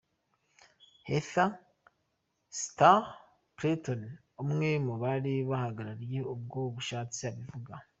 Heather 1.07 1.47
Stapleton 2.61 4.03
umwe 4.43 4.69
mu 4.85 4.93
bari 5.03 5.33
bahagarariye 5.49 6.19
ubwo 6.33 6.59
bushatsi 6.75 7.21
abivuga. 7.31 7.73